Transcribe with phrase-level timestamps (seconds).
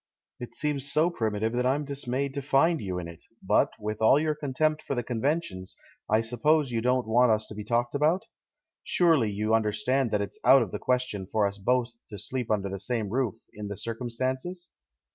[0.39, 4.19] "It seems so primitive that I'm dismayed to find you in it; but, with all
[4.19, 5.75] your contempt for the conventions,
[6.09, 8.25] I suppose you don't want us to be talked about?
[8.83, 12.67] Surely you understand that it's out of the question for us both to sleep under
[12.67, 14.69] the same roof, in the circumstances?"